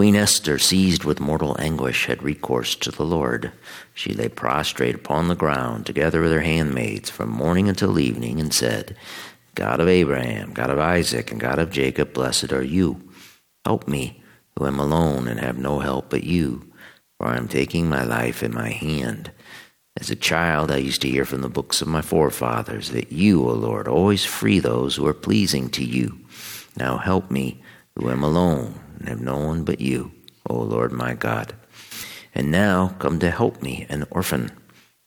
Queen 0.00 0.16
Esther, 0.16 0.56
seized 0.58 1.04
with 1.04 1.20
mortal 1.20 1.54
anguish, 1.60 2.06
had 2.06 2.22
recourse 2.22 2.74
to 2.74 2.90
the 2.90 3.04
Lord. 3.04 3.52
She 3.92 4.14
lay 4.14 4.30
prostrate 4.30 4.94
upon 4.94 5.28
the 5.28 5.34
ground, 5.34 5.84
together 5.84 6.22
with 6.22 6.32
her 6.32 6.40
handmaids, 6.40 7.10
from 7.10 7.28
morning 7.28 7.68
until 7.68 7.98
evening, 7.98 8.40
and 8.40 8.50
said, 8.50 8.96
God 9.54 9.78
of 9.78 9.88
Abraham, 9.88 10.54
God 10.54 10.70
of 10.70 10.78
Isaac, 10.78 11.30
and 11.30 11.38
God 11.38 11.58
of 11.58 11.70
Jacob, 11.70 12.14
blessed 12.14 12.50
are 12.50 12.62
you. 12.62 13.10
Help 13.66 13.86
me, 13.86 14.22
who 14.56 14.66
am 14.66 14.78
alone 14.78 15.28
and 15.28 15.38
have 15.38 15.58
no 15.58 15.80
help 15.80 16.08
but 16.08 16.24
you, 16.24 16.72
for 17.18 17.26
I 17.26 17.36
am 17.36 17.46
taking 17.46 17.86
my 17.86 18.02
life 18.02 18.42
in 18.42 18.54
my 18.54 18.70
hand. 18.70 19.30
As 20.00 20.08
a 20.08 20.16
child, 20.16 20.70
I 20.70 20.78
used 20.78 21.02
to 21.02 21.10
hear 21.10 21.26
from 21.26 21.42
the 21.42 21.50
books 21.50 21.82
of 21.82 21.88
my 21.88 22.00
forefathers 22.00 22.92
that 22.92 23.12
you, 23.12 23.46
O 23.46 23.52
Lord, 23.52 23.86
always 23.86 24.24
free 24.24 24.60
those 24.60 24.96
who 24.96 25.06
are 25.06 25.12
pleasing 25.12 25.68
to 25.72 25.84
you. 25.84 26.18
Now 26.74 26.96
help 26.96 27.30
me, 27.30 27.60
who 28.00 28.10
am 28.10 28.22
alone 28.22 28.80
and 28.98 29.08
have 29.08 29.20
no 29.20 29.38
one 29.38 29.62
but 29.64 29.80
you, 29.80 30.12
O 30.48 30.54
Lord 30.54 30.92
my 30.92 31.14
God. 31.14 31.54
And 32.34 32.50
now 32.50 32.94
come 32.98 33.18
to 33.18 33.30
help 33.30 33.62
me, 33.62 33.86
an 33.88 34.06
orphan. 34.10 34.52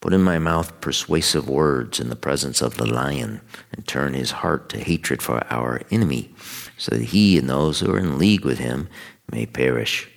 Put 0.00 0.14
in 0.14 0.22
my 0.22 0.38
mouth 0.38 0.80
persuasive 0.80 1.48
words 1.48 2.00
in 2.00 2.08
the 2.08 2.16
presence 2.16 2.62
of 2.62 2.78
the 2.78 2.86
lion, 2.86 3.42
and 3.72 3.86
turn 3.86 4.14
his 4.14 4.30
heart 4.30 4.70
to 4.70 4.78
hatred 4.78 5.20
for 5.20 5.44
our 5.52 5.82
enemy, 5.90 6.34
so 6.78 6.96
that 6.96 7.04
he 7.04 7.36
and 7.38 7.48
those 7.48 7.80
who 7.80 7.92
are 7.92 7.98
in 7.98 8.18
league 8.18 8.44
with 8.44 8.58
him 8.58 8.88
may 9.30 9.44
perish. 9.44 10.08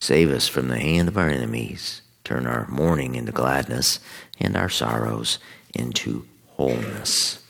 Save 0.00 0.30
us 0.30 0.48
from 0.48 0.68
the 0.68 0.80
hand 0.80 1.08
of 1.08 1.16
our 1.16 1.28
enemies. 1.28 2.02
Turn 2.24 2.46
our 2.46 2.66
mourning 2.68 3.14
into 3.14 3.30
gladness, 3.30 4.00
and 4.40 4.56
our 4.56 4.68
sorrows 4.68 5.38
into 5.72 6.26
wholeness. 6.56 7.44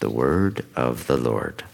The 0.00 0.10
word 0.10 0.66
of 0.76 1.06
the 1.06 1.16
Lord. 1.16 1.64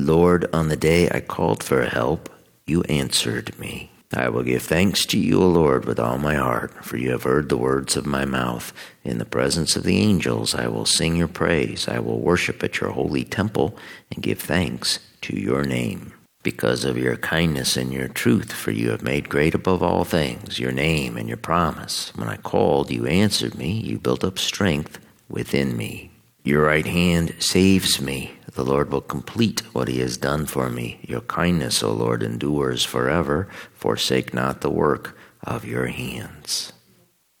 Lord, 0.00 0.52
on 0.52 0.68
the 0.68 0.76
day 0.76 1.08
I 1.10 1.20
called 1.20 1.62
for 1.62 1.84
help, 1.84 2.28
you 2.66 2.82
answered 2.84 3.58
me. 3.58 3.90
I 4.12 4.28
will 4.28 4.42
give 4.42 4.62
thanks 4.62 5.06
to 5.06 5.18
you, 5.18 5.40
O 5.40 5.46
Lord, 5.46 5.84
with 5.84 6.00
all 6.00 6.18
my 6.18 6.34
heart, 6.34 6.84
for 6.84 6.96
you 6.96 7.12
have 7.12 7.22
heard 7.22 7.48
the 7.48 7.56
words 7.56 7.96
of 7.96 8.06
my 8.06 8.24
mouth. 8.24 8.72
In 9.04 9.18
the 9.18 9.24
presence 9.24 9.76
of 9.76 9.84
the 9.84 9.98
angels, 9.98 10.52
I 10.52 10.66
will 10.66 10.84
sing 10.84 11.14
your 11.14 11.28
praise. 11.28 11.86
I 11.86 12.00
will 12.00 12.18
worship 12.18 12.64
at 12.64 12.80
your 12.80 12.90
holy 12.90 13.22
temple 13.22 13.76
and 14.10 14.22
give 14.22 14.40
thanks 14.40 14.98
to 15.22 15.38
your 15.38 15.62
name. 15.62 16.12
Because 16.42 16.84
of 16.84 16.98
your 16.98 17.18
kindness 17.18 17.76
and 17.76 17.92
your 17.92 18.08
truth, 18.08 18.52
for 18.52 18.72
you 18.72 18.90
have 18.90 19.02
made 19.02 19.28
great 19.28 19.54
above 19.54 19.82
all 19.82 20.04
things 20.04 20.58
your 20.58 20.72
name 20.72 21.16
and 21.16 21.28
your 21.28 21.36
promise. 21.36 22.12
When 22.16 22.28
I 22.28 22.36
called, 22.36 22.90
you 22.90 23.06
answered 23.06 23.54
me. 23.54 23.70
You 23.70 23.98
built 23.98 24.24
up 24.24 24.38
strength 24.38 24.98
within 25.28 25.76
me. 25.76 26.10
Your 26.42 26.64
right 26.64 26.86
hand 26.86 27.34
saves 27.38 28.00
me. 28.00 28.32
The 28.54 28.64
Lord 28.64 28.90
will 28.90 29.00
complete 29.00 29.60
what 29.72 29.88
he 29.88 30.00
has 30.00 30.16
done 30.16 30.46
for 30.46 30.70
me. 30.70 30.98
Your 31.02 31.20
kindness, 31.20 31.82
O 31.82 31.92
Lord, 31.92 32.22
endures 32.22 32.84
forever. 32.84 33.48
Forsake 33.74 34.34
not 34.34 34.60
the 34.60 34.70
work 34.70 35.16
of 35.44 35.64
your 35.64 35.86
hands. 35.86 36.72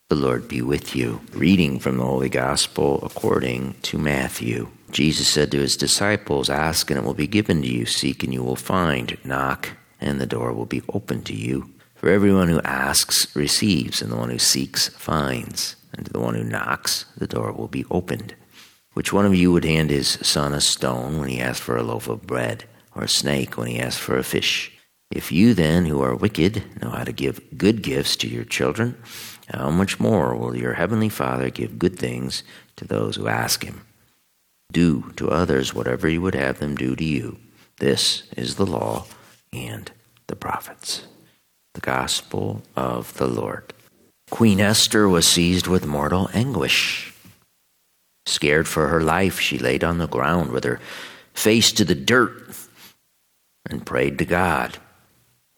The 0.08 0.16
Lord 0.16 0.48
be 0.48 0.62
with 0.62 0.94
you. 0.94 1.20
Reading 1.32 1.78
from 1.78 1.98
the 1.98 2.04
Holy 2.04 2.28
Gospel 2.28 3.00
according 3.04 3.74
to 3.82 3.98
Matthew. 3.98 4.68
Jesus 4.90 5.28
said 5.28 5.50
to 5.52 5.58
his 5.58 5.76
disciples, 5.76 6.50
Ask 6.50 6.90
and 6.90 6.98
it 6.98 7.04
will 7.04 7.14
be 7.14 7.26
given 7.26 7.62
to 7.62 7.68
you. 7.68 7.86
Seek 7.86 8.22
and 8.22 8.32
you 8.32 8.42
will 8.42 8.56
find. 8.56 9.16
Knock 9.24 9.70
and 10.00 10.20
the 10.20 10.26
door 10.26 10.52
will 10.52 10.66
be 10.66 10.82
opened 10.92 11.26
to 11.26 11.34
you. 11.34 11.70
For 11.94 12.08
everyone 12.08 12.48
who 12.48 12.62
asks 12.62 13.34
receives, 13.36 14.00
and 14.00 14.10
the 14.10 14.16
one 14.16 14.30
who 14.30 14.38
seeks 14.38 14.88
finds. 14.88 15.76
And 15.92 16.06
to 16.06 16.12
the 16.12 16.20
one 16.20 16.34
who 16.34 16.44
knocks, 16.44 17.04
the 17.16 17.26
door 17.26 17.52
will 17.52 17.68
be 17.68 17.84
opened. 17.90 18.34
Which 18.94 19.12
one 19.12 19.26
of 19.26 19.34
you 19.34 19.52
would 19.52 19.64
hand 19.64 19.90
his 19.90 20.18
son 20.22 20.52
a 20.52 20.60
stone 20.60 21.20
when 21.20 21.28
he 21.28 21.40
asks 21.40 21.64
for 21.64 21.76
a 21.76 21.82
loaf 21.82 22.08
of 22.08 22.26
bread, 22.26 22.64
or 22.94 23.04
a 23.04 23.08
snake 23.08 23.56
when 23.56 23.68
he 23.68 23.78
asks 23.78 24.00
for 24.00 24.18
a 24.18 24.24
fish? 24.24 24.72
If 25.10 25.32
you 25.32 25.54
then, 25.54 25.86
who 25.86 26.02
are 26.02 26.14
wicked, 26.14 26.62
know 26.80 26.90
how 26.90 27.04
to 27.04 27.12
give 27.12 27.58
good 27.58 27.82
gifts 27.82 28.16
to 28.16 28.28
your 28.28 28.44
children, 28.44 28.96
how 29.48 29.70
much 29.70 29.98
more 29.98 30.36
will 30.36 30.56
your 30.56 30.74
heavenly 30.74 31.08
Father 31.08 31.50
give 31.50 31.78
good 31.78 31.98
things 31.98 32.44
to 32.76 32.84
those 32.84 33.16
who 33.16 33.26
ask 33.26 33.64
him? 33.64 33.84
Do 34.72 35.12
to 35.16 35.30
others 35.30 35.74
whatever 35.74 36.08
you 36.08 36.20
would 36.20 36.36
have 36.36 36.60
them 36.60 36.76
do 36.76 36.94
to 36.94 37.04
you. 37.04 37.38
This 37.78 38.24
is 38.36 38.54
the 38.54 38.66
law 38.66 39.06
and 39.52 39.90
the 40.28 40.36
prophets. 40.36 41.06
The 41.74 41.80
gospel 41.80 42.62
of 42.76 43.14
the 43.14 43.26
Lord. 43.26 43.72
Queen 44.30 44.60
Esther 44.60 45.08
was 45.08 45.26
seized 45.26 45.66
with 45.66 45.86
mortal 45.86 46.30
anguish. 46.32 47.09
Scared 48.30 48.68
for 48.68 48.86
her 48.86 49.00
life, 49.00 49.40
she 49.40 49.58
laid 49.58 49.82
on 49.82 49.98
the 49.98 50.06
ground 50.06 50.52
with 50.52 50.62
her 50.62 50.78
face 51.34 51.72
to 51.72 51.84
the 51.84 51.96
dirt 51.96 52.56
and 53.68 53.84
prayed 53.84 54.18
to 54.18 54.24
God, 54.24 54.78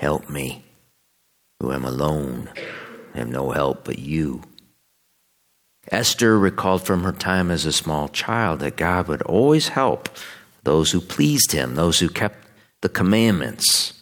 Help 0.01 0.31
me, 0.31 0.65
who 1.61 1.71
am 1.71 1.85
alone, 1.85 2.49
I 3.15 3.19
have 3.19 3.29
no 3.29 3.51
help 3.51 3.85
but 3.85 3.99
you. 3.99 4.43
Esther 5.91 6.39
recalled 6.39 6.87
from 6.87 7.03
her 7.03 7.13
time 7.13 7.51
as 7.51 7.67
a 7.67 7.75
small 7.75 8.09
child 8.09 8.61
that 8.61 8.77
God 8.77 9.07
would 9.07 9.21
always 9.23 9.69
help 9.69 10.09
those 10.63 10.93
who 10.93 11.01
pleased 11.03 11.53
him, 11.53 11.75
those 11.75 11.99
who 11.99 12.09
kept 12.09 12.47
the 12.81 12.89
commandments, 12.89 13.93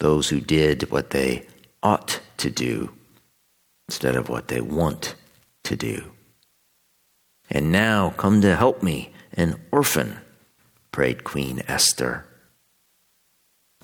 those 0.00 0.30
who 0.30 0.40
did 0.40 0.90
what 0.90 1.10
they 1.10 1.46
ought 1.82 2.20
to 2.38 2.48
do 2.48 2.94
instead 3.88 4.16
of 4.16 4.30
what 4.30 4.48
they 4.48 4.62
want 4.62 5.16
to 5.64 5.76
do. 5.76 6.12
And 7.50 7.72
now 7.72 8.10
come 8.16 8.40
to 8.42 8.56
help 8.56 8.82
me, 8.82 9.12
an 9.32 9.60
orphan, 9.70 10.18
prayed 10.92 11.24
Queen 11.24 11.62
Esther. 11.66 12.26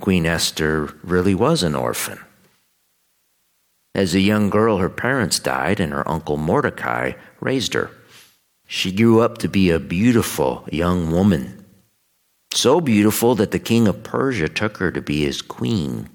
Queen 0.00 0.26
Esther 0.26 0.94
really 1.02 1.34
was 1.34 1.62
an 1.62 1.74
orphan. 1.74 2.19
As 3.94 4.14
a 4.14 4.20
young 4.20 4.50
girl, 4.50 4.78
her 4.78 4.91
parents 4.91 5.38
died, 5.38 5.78
and 5.78 5.92
her 5.92 6.08
uncle 6.08 6.36
Mordecai 6.36 7.12
raised 7.41 7.74
her. 7.74 7.91
She 8.66 8.91
grew 8.91 9.20
up 9.20 9.38
to 9.38 9.48
be 9.48 9.70
a 9.70 9.78
beautiful 9.78 10.66
young 10.72 11.12
woman, 11.12 11.64
so 12.53 12.80
beautiful 12.80 13.34
that 13.36 13.50
the 13.50 13.58
king 13.58 13.86
of 13.86 14.03
Persia 14.03 14.48
took 14.48 14.78
her 14.78 14.91
to 14.91 15.00
be 15.00 15.24
his 15.24 15.42
queen. 15.42 16.08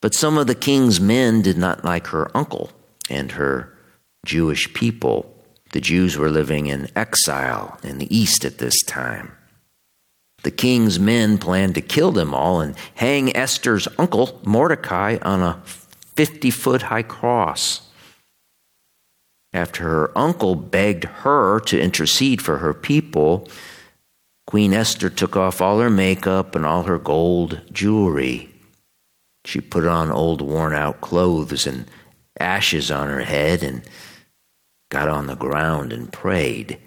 But 0.00 0.14
some 0.14 0.38
of 0.38 0.46
the 0.46 0.54
king's 0.54 1.00
men 1.00 1.42
did 1.42 1.58
not 1.58 1.84
like 1.84 2.08
her 2.08 2.30
uncle 2.36 2.70
and 3.10 3.32
her 3.32 3.76
Jewish 4.24 4.72
people. 4.72 5.34
The 5.72 5.80
Jews 5.80 6.16
were 6.16 6.30
living 6.30 6.66
in 6.66 6.88
exile 6.96 7.78
in 7.82 7.98
the 7.98 8.16
east 8.16 8.44
at 8.44 8.58
this 8.58 8.82
time. 8.82 9.32
The 10.42 10.50
king's 10.50 10.98
men 10.98 11.38
planned 11.38 11.74
to 11.74 11.80
kill 11.80 12.12
them 12.12 12.32
all 12.32 12.60
and 12.60 12.74
hang 12.94 13.36
Esther's 13.36 13.88
uncle, 13.98 14.40
Mordecai, 14.44 15.18
on 15.22 15.42
a 15.42 15.60
50 16.14 16.50
foot 16.50 16.82
high 16.82 17.02
cross. 17.02 17.82
After 19.52 19.82
her 19.84 20.18
uncle 20.18 20.54
begged 20.54 21.04
her 21.04 21.60
to 21.60 21.80
intercede 21.80 22.40
for 22.40 22.58
her 22.58 22.74
people, 22.74 23.48
Queen 24.46 24.72
Esther 24.72 25.10
took 25.10 25.36
off 25.36 25.60
all 25.60 25.80
her 25.80 25.90
makeup 25.90 26.54
and 26.54 26.64
all 26.64 26.84
her 26.84 26.98
gold 26.98 27.60
jewelry. 27.72 28.48
She 29.44 29.60
put 29.60 29.86
on 29.86 30.10
old 30.10 30.40
worn 30.40 30.74
out 30.74 31.00
clothes 31.00 31.66
and 31.66 31.86
ashes 32.38 32.90
on 32.90 33.08
her 33.08 33.22
head 33.22 33.62
and 33.62 33.82
got 34.88 35.08
on 35.08 35.26
the 35.26 35.36
ground 35.36 35.92
and 35.92 36.12
prayed. 36.12 36.78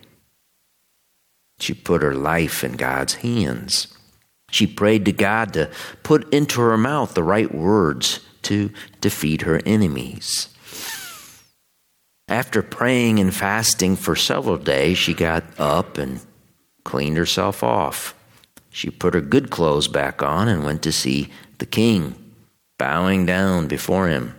She 1.60 1.74
put 1.74 2.02
her 2.02 2.16
life 2.16 2.64
in 2.64 2.74
God's 2.74 3.16
hands. 3.16 3.88
She 4.50 4.68
prayed 4.68 5.06
to 5.06 5.12
God 5.12 5.54
to 5.54 5.70
put 6.04 6.32
into 6.34 6.60
her 6.62 6.78
mouth 6.78 7.14
the 7.14 7.24
right 7.24 7.54
words 7.54 8.20
to 8.44 8.72
defeat 9.00 9.44
her 9.44 9.62
enemies. 9.66 10.48
After 12.28 12.62
praying 12.62 13.20
and 13.20 13.34
fasting 13.34 13.96
for 13.96 14.16
several 14.16 14.58
days, 14.58 14.98
she 14.98 15.14
got 15.14 15.44
up 15.60 15.98
and 15.98 16.22
cleaned 16.84 17.18
herself 17.18 17.64
off. 17.64 18.16
She 18.70 18.90
put 18.90 19.14
her 19.14 19.22
good 19.22 19.50
clothes 19.50 19.88
back 19.88 20.24
on 20.24 20.48
and 20.48 20.64
went 20.64 20.82
to 20.84 20.92
see 20.92 21.30
the 21.58 21.66
king, 21.66 22.16
bowing 22.80 23.26
down 23.26 23.68
before 23.68 24.08
him. 24.08 24.34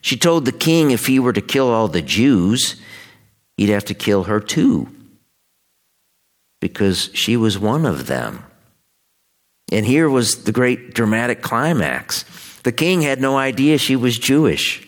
She 0.00 0.16
told 0.16 0.44
the 0.44 0.52
king 0.52 0.90
if 0.90 1.06
he 1.06 1.18
were 1.18 1.32
to 1.32 1.40
kill 1.40 1.68
all 1.68 1.88
the 1.88 2.02
Jews, 2.02 2.80
he'd 3.56 3.70
have 3.70 3.84
to 3.86 3.94
kill 3.94 4.24
her 4.24 4.40
too, 4.40 4.88
because 6.60 7.10
she 7.14 7.36
was 7.36 7.58
one 7.58 7.84
of 7.84 8.06
them. 8.06 8.44
And 9.70 9.84
here 9.84 10.08
was 10.08 10.44
the 10.44 10.52
great 10.52 10.94
dramatic 10.94 11.42
climax. 11.42 12.24
The 12.62 12.72
king 12.72 13.02
had 13.02 13.20
no 13.20 13.36
idea 13.36 13.78
she 13.78 13.96
was 13.96 14.18
Jewish. 14.18 14.86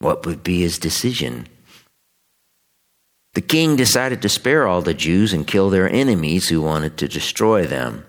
What 0.00 0.26
would 0.26 0.42
be 0.42 0.60
his 0.60 0.78
decision? 0.78 1.46
The 3.34 3.40
king 3.40 3.76
decided 3.76 4.22
to 4.22 4.28
spare 4.28 4.66
all 4.66 4.82
the 4.82 4.94
Jews 4.94 5.32
and 5.32 5.46
kill 5.46 5.70
their 5.70 5.88
enemies 5.88 6.48
who 6.48 6.60
wanted 6.60 6.96
to 6.98 7.08
destroy 7.08 7.66
them. 7.66 8.04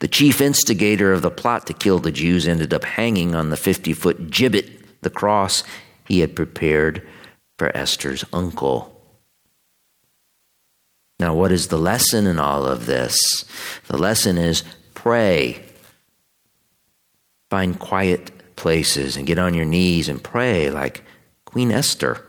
The 0.00 0.08
chief 0.08 0.40
instigator 0.40 1.12
of 1.12 1.22
the 1.22 1.30
plot 1.30 1.66
to 1.66 1.74
kill 1.74 1.98
the 1.98 2.10
Jews 2.10 2.48
ended 2.48 2.74
up 2.74 2.84
hanging 2.84 3.34
on 3.34 3.50
the 3.50 3.56
50 3.56 3.92
foot 3.92 4.30
gibbet, 4.30 4.68
the 5.02 5.10
cross 5.10 5.62
he 6.06 6.20
had 6.20 6.34
prepared 6.34 7.06
for 7.58 7.74
Esther's 7.76 8.24
uncle. 8.32 8.96
Now, 11.18 11.34
what 11.34 11.52
is 11.52 11.68
the 11.68 11.78
lesson 11.78 12.26
in 12.26 12.38
all 12.38 12.64
of 12.64 12.86
this? 12.86 13.44
The 13.88 13.98
lesson 13.98 14.38
is 14.38 14.64
pray. 14.94 15.62
Find 17.50 17.78
quiet 17.78 18.56
places 18.56 19.18
and 19.18 19.26
get 19.26 19.38
on 19.38 19.52
your 19.52 19.66
knees 19.66 20.08
and 20.08 20.22
pray 20.22 20.70
like 20.70 21.04
Queen 21.44 21.70
Esther. 21.70 22.26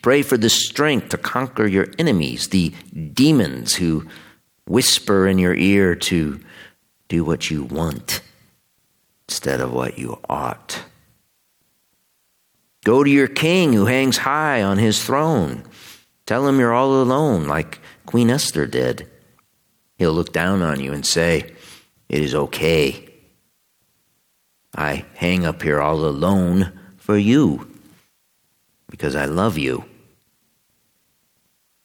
Pray 0.00 0.22
for 0.22 0.38
the 0.38 0.48
strength 0.48 1.10
to 1.10 1.18
conquer 1.18 1.66
your 1.66 1.88
enemies, 1.98 2.48
the 2.48 2.72
demons 3.12 3.74
who 3.74 4.06
whisper 4.68 5.26
in 5.26 5.38
your 5.38 5.54
ear 5.54 5.94
to 5.94 6.40
do 7.08 7.24
what 7.24 7.50
you 7.50 7.64
want 7.64 8.20
instead 9.28 9.60
of 9.60 9.72
what 9.72 9.98
you 9.98 10.18
ought. 10.28 10.82
Go 12.84 13.02
to 13.02 13.10
your 13.10 13.28
king 13.28 13.72
who 13.72 13.86
hangs 13.86 14.18
high 14.18 14.62
on 14.62 14.78
his 14.78 15.04
throne. 15.04 15.64
Tell 16.26 16.46
him 16.46 16.58
you're 16.58 16.72
all 16.72 17.02
alone, 17.02 17.46
like 17.46 17.80
Queen 18.06 18.30
Esther 18.30 18.66
did. 18.66 19.08
He'll 19.96 20.12
look 20.12 20.32
down 20.32 20.62
on 20.62 20.80
you 20.80 20.92
and 20.92 21.04
say, 21.04 21.52
It 22.08 22.22
is 22.22 22.34
okay. 22.34 23.08
I 24.74 25.04
hang 25.14 25.44
up 25.44 25.62
here 25.62 25.80
all 25.80 26.04
alone 26.04 26.78
for 26.96 27.18
you 27.18 27.68
because 28.88 29.16
I 29.16 29.24
love 29.24 29.58
you. 29.58 29.84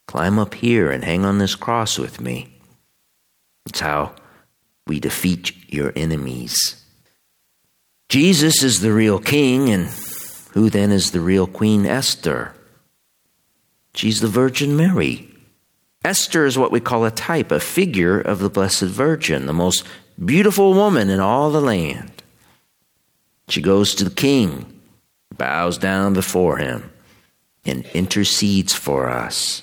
Climb 0.06 0.38
up 0.38 0.54
here 0.54 0.92
and 0.92 1.04
hang 1.04 1.26
on 1.26 1.40
this 1.40 1.56
cross 1.56 1.98
with 1.98 2.22
me. 2.22 2.53
It's 3.66 3.80
how 3.80 4.14
we 4.88 5.00
defeat 5.00 5.72
your 5.74 5.94
enemies. 5.96 6.84
Jesus 8.10 8.62
is 8.62 8.82
the 8.82 8.94
real 8.94 9.20
king, 9.20 9.70
and 9.70 9.88
who 10.52 10.70
then 10.70 10.92
is 10.92 11.12
the 11.12 11.22
real 11.22 11.48
Queen 11.48 11.86
Esther? 11.86 12.54
She's 13.96 14.20
the 14.20 14.28
Virgin 14.28 14.76
Mary. 14.76 15.30
Esther 16.04 16.46
is 16.46 16.58
what 16.58 16.72
we 16.72 16.80
call 16.80 17.06
a 17.06 17.12
type, 17.12 17.52
a 17.52 17.60
figure 17.60 18.20
of 18.20 18.40
the 18.40 18.50
Blessed 18.50 18.84
Virgin, 18.84 19.46
the 19.46 19.54
most 19.54 19.86
beautiful 20.24 20.74
woman 20.74 21.10
in 21.10 21.20
all 21.20 21.50
the 21.50 21.62
land. 21.62 22.12
She 23.48 23.62
goes 23.62 23.96
to 23.96 24.04
the 24.04 24.14
king, 24.14 24.82
bows 25.36 25.78
down 25.78 26.14
before 26.14 26.58
him, 26.58 26.92
and 27.66 27.86
intercedes 27.94 28.74
for 28.74 29.10
us. 29.10 29.62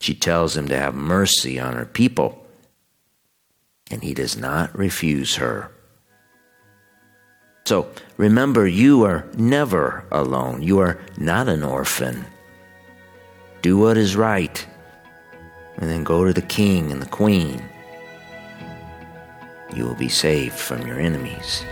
She 0.00 0.14
tells 0.14 0.56
him 0.56 0.68
to 0.68 0.78
have 0.78 0.94
mercy 0.94 1.58
on 1.58 1.74
her 1.74 1.86
people, 1.86 2.45
and 3.90 4.02
he 4.02 4.14
does 4.14 4.36
not 4.36 4.76
refuse 4.76 5.36
her. 5.36 5.70
So 7.64 7.90
remember, 8.16 8.66
you 8.66 9.04
are 9.04 9.26
never 9.36 10.04
alone. 10.10 10.62
You 10.62 10.78
are 10.80 11.00
not 11.16 11.48
an 11.48 11.62
orphan 11.62 12.26
do 13.66 13.76
what 13.76 13.96
is 13.96 14.14
right, 14.14 14.64
and 15.78 15.90
then 15.90 16.04
go 16.04 16.24
to 16.24 16.32
the 16.32 16.40
king 16.40 16.92
and 16.92 17.02
the 17.02 17.08
queen. 17.08 17.60
You 19.74 19.84
will 19.84 19.96
be 19.96 20.08
saved 20.08 20.54
from 20.54 20.86
your 20.86 21.00
enemies. 21.00 21.64